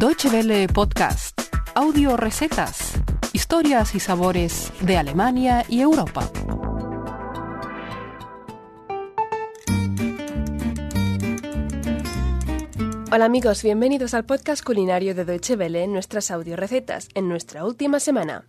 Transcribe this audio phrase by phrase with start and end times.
[0.00, 1.38] Deutsche Welle Podcast,
[1.74, 2.94] audio recetas,
[3.34, 6.26] historias y sabores de Alemania y Europa.
[13.12, 18.00] Hola amigos, bienvenidos al podcast culinario de Deutsche Welle nuestras audio recetas en nuestra última
[18.00, 18.48] semana.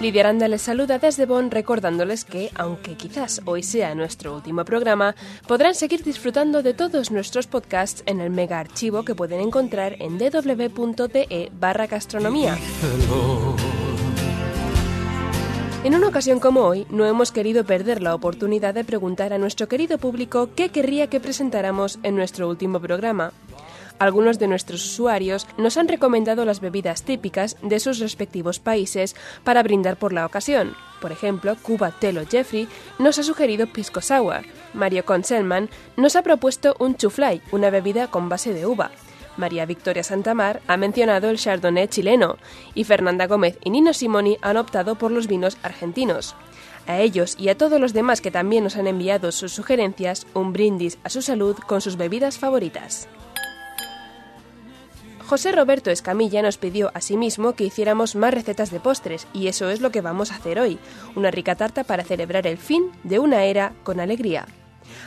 [0.00, 5.16] Lidia Aranda les saluda desde Bonn recordándoles que, aunque quizás hoy sea nuestro último programa,
[5.48, 10.16] podrán seguir disfrutando de todos nuestros podcasts en el mega archivo que pueden encontrar en
[10.16, 12.56] www.de barra gastronomía.
[15.82, 19.66] En una ocasión como hoy, no hemos querido perder la oportunidad de preguntar a nuestro
[19.66, 23.32] querido público qué querría que presentáramos en nuestro último programa.
[23.98, 29.62] Algunos de nuestros usuarios nos han recomendado las bebidas típicas de sus respectivos países para
[29.62, 30.74] brindar por la ocasión.
[31.00, 32.68] Por ejemplo, Cuba Telo Jeffrey
[32.98, 34.42] nos ha sugerido pisco sour.
[34.72, 38.90] Mario Conselman nos ha propuesto un chuflay, una bebida con base de uva.
[39.36, 42.38] María Victoria Santamar ha mencionado el Chardonnay chileno
[42.74, 46.34] y Fernanda Gómez y Nino Simoni han optado por los vinos argentinos.
[46.86, 50.52] A ellos y a todos los demás que también nos han enviado sus sugerencias, un
[50.52, 53.08] brindis a su salud con sus bebidas favoritas.
[55.28, 59.82] José Roberto Escamilla nos pidió asimismo que hiciéramos más recetas de postres y eso es
[59.82, 60.78] lo que vamos a hacer hoy,
[61.16, 64.46] una rica tarta para celebrar el fin de una era con alegría.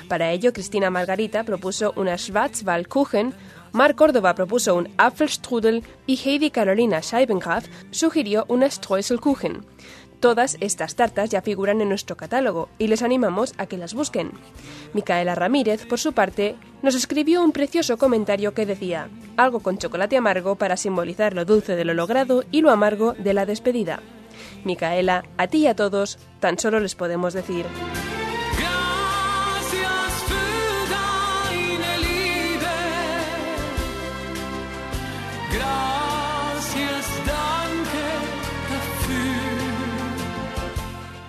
[0.08, 3.33] Para ello, Cristina Margarita propuso una Schwarzwaldkuchen,
[3.72, 9.66] Mar Córdoba propuso un Apfelstrudel y Heidi Carolina Scheibengraf sugirió una Streuselkuchen.
[10.22, 14.31] Todas estas tartas ya figuran en nuestro catálogo y les animamos a que las busquen.
[14.94, 20.17] Micaela Ramírez, por su parte, nos escribió un precioso comentario que decía, algo con chocolate
[20.17, 23.99] amargo para simbolizar lo dulce de lo logrado y lo amargo de la despedida.
[24.64, 27.66] Micaela, a ti y a todos, tan solo les podemos decir...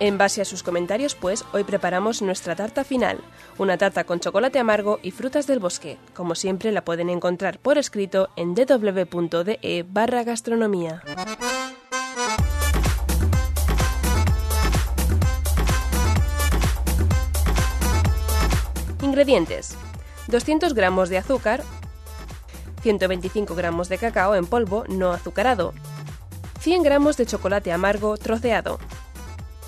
[0.03, 3.19] En base a sus comentarios, pues, hoy preparamos nuestra tarta final,
[3.57, 5.97] una tarta con chocolate amargo y frutas del bosque.
[6.13, 11.01] Como siempre, la pueden encontrar por escrito en www.de barra gastronomía.
[19.01, 19.77] Ingredientes.
[20.27, 21.63] 200 gramos de azúcar,
[22.81, 25.73] 125 gramos de cacao en polvo no azucarado,
[26.59, 28.79] 100 gramos de chocolate amargo troceado,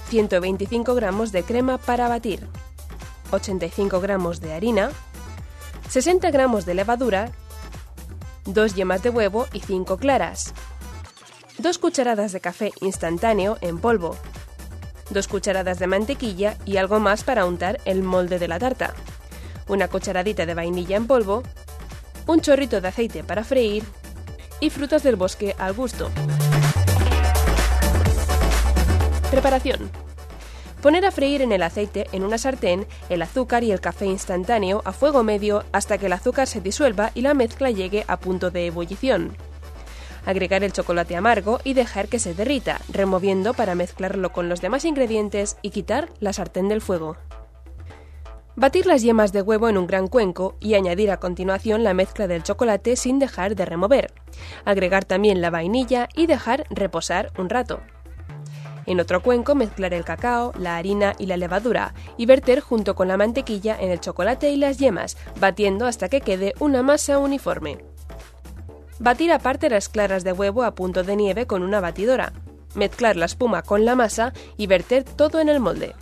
[0.09, 2.47] 125 gramos de crema para batir,
[3.31, 4.91] 85 gramos de harina,
[5.89, 7.31] 60 gramos de levadura,
[8.45, 10.53] 2 yemas de huevo y 5 claras,
[11.57, 14.15] 2 cucharadas de café instantáneo en polvo,
[15.09, 18.93] 2 cucharadas de mantequilla y algo más para untar el molde de la tarta,
[19.67, 21.43] una cucharadita de vainilla en polvo,
[22.27, 23.83] un chorrito de aceite para freír
[24.59, 26.09] y frutas del bosque al gusto.
[29.35, 29.91] Preparación.
[30.81, 34.81] Poner a freír en el aceite en una sartén el azúcar y el café instantáneo
[34.85, 38.49] a fuego medio hasta que el azúcar se disuelva y la mezcla llegue a punto
[38.49, 39.35] de ebullición.
[40.25, 44.85] Agregar el chocolate amargo y dejar que se derrita, removiendo para mezclarlo con los demás
[44.85, 47.17] ingredientes y quitar la sartén del fuego.
[48.55, 52.27] Batir las yemas de huevo en un gran cuenco y añadir a continuación la mezcla
[52.27, 54.13] del chocolate sin dejar de remover.
[54.63, 57.81] Agregar también la vainilla y dejar reposar un rato.
[58.85, 63.07] En otro cuenco mezclar el cacao, la harina y la levadura y verter junto con
[63.07, 67.79] la mantequilla en el chocolate y las yemas, batiendo hasta que quede una masa uniforme.
[68.99, 72.31] Batir aparte las claras de huevo a punto de nieve con una batidora.
[72.75, 75.95] Mezclar la espuma con la masa y verter todo en el molde.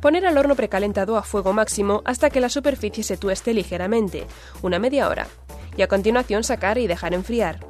[0.00, 4.26] Poner al horno precalentado a fuego máximo hasta que la superficie se tueste ligeramente,
[4.60, 5.28] una media hora,
[5.76, 7.60] y a continuación sacar y dejar enfriar.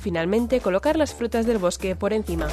[0.00, 2.48] Finalmente colocar las frutas del bosque por encima.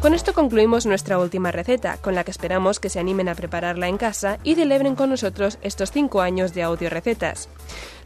[0.00, 3.88] Con esto concluimos nuestra última receta, con la que esperamos que se animen a prepararla
[3.88, 7.48] en casa y celebren con nosotros estos 5 años de audio recetas.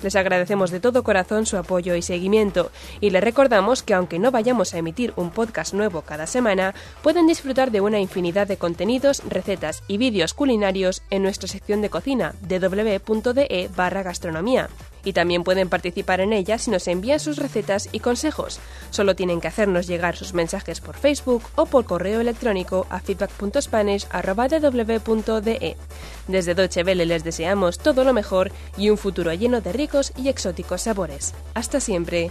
[0.02, 2.70] Les agradecemos de todo corazón su apoyo y seguimiento
[3.02, 7.26] y les recordamos que aunque no vayamos a emitir un podcast nuevo cada semana, pueden
[7.26, 12.34] disfrutar de una infinidad de contenidos, recetas y vídeos culinarios en nuestra sección de cocina
[12.40, 14.70] www.de barra gastronomía
[15.04, 18.58] y también pueden participar en ella si nos envían sus recetas y consejos.
[18.90, 25.76] Solo tienen que hacernos llegar sus mensajes por Facebook o por correo electrónico a feedback.spanish.ww.de.
[26.28, 30.82] Desde Deutsche les deseamos todo lo mejor y un futuro lleno de ricos y exóticos
[30.82, 31.34] sabores.
[31.54, 32.30] Hasta siempre.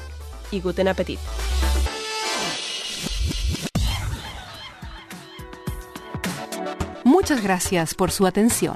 [0.52, 1.20] y guten Appetit.
[7.04, 8.76] Muchas gracias por su atención.